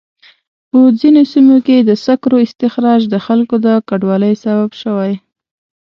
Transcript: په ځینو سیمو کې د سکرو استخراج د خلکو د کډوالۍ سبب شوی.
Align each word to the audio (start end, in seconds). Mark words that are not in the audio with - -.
په 0.69 0.79
ځینو 0.99 1.21
سیمو 1.33 1.57
کې 1.65 1.77
د 1.79 1.91
سکرو 2.05 2.37
استخراج 2.45 3.01
د 3.09 3.15
خلکو 3.25 3.55
د 3.65 3.67
کډوالۍ 3.89 4.33
سبب 4.43 4.69
شوی. 4.81 5.13